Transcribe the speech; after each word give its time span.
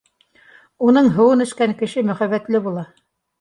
Уның 0.87 1.09
һыуын 1.17 1.43
эскән 1.49 1.75
кеше 1.83 2.05
мөхәббәтле 2.09 2.63
була 2.71 2.87